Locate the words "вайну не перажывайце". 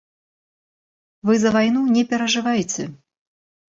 1.59-2.93